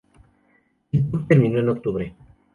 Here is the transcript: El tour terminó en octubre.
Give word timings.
El 0.91 1.11
tour 1.11 1.27
terminó 1.27 1.59
en 1.59 1.69
octubre. 1.69 2.15